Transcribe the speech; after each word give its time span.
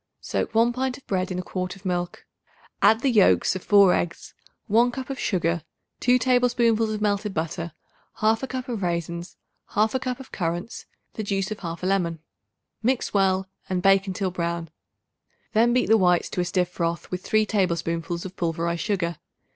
Soak 0.19 0.55
1 0.55 0.73
pint 0.73 0.97
of 0.97 1.05
bread 1.05 1.29
in 1.31 1.37
a 1.37 1.43
quart 1.43 1.75
of 1.75 1.85
milk; 1.85 2.25
add 2.81 3.01
the 3.01 3.11
yolks 3.11 3.55
of 3.55 3.63
4 3.63 3.93
eggs, 3.93 4.33
1 4.65 4.89
cup 4.91 5.11
of 5.11 5.19
sugar, 5.19 5.61
2 5.99 6.17
tablespoonfuls 6.17 6.89
of 6.95 7.01
melted 7.01 7.35
butter, 7.35 7.71
1/2 8.17 8.49
cup 8.49 8.67
of 8.67 8.81
raisins, 8.81 9.37
1/2 9.73 10.01
cup 10.01 10.19
of 10.19 10.31
currants, 10.31 10.87
the 11.13 11.21
juice 11.23 11.51
of 11.51 11.59
1/2 11.59 11.83
lemon. 11.83 12.17
Mix 12.81 13.13
well 13.13 13.47
and 13.69 13.83
bake 13.83 14.07
until 14.07 14.31
brown; 14.31 14.71
then 15.53 15.71
beat 15.71 15.85
the 15.87 15.97
whites 15.97 16.29
to 16.31 16.41
a 16.41 16.45
stiff 16.45 16.69
froth 16.69 17.11
with 17.11 17.21
3 17.23 17.45
tablespoonfuls 17.45 18.25
of 18.25 18.35
pulverized 18.35 18.81
sugar. 18.81 19.17